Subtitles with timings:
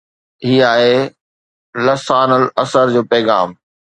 [0.47, 0.95] هي آهي
[1.85, 3.49] ”لسان العصر“ جو پيغام